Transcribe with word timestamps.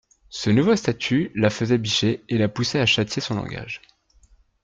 Ce 0.31 0.49
nouveau 0.49 0.75
statut 0.75 1.31
la 1.35 1.51
faisait 1.51 1.77
bicher 1.77 2.23
et 2.27 2.39
la 2.39 2.49
poussait 2.49 2.79
à 2.79 2.87
châtier 2.87 3.21
son 3.21 3.35
langage. 3.35 3.83